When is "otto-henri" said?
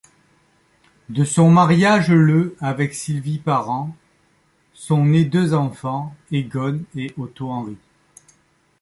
7.19-7.77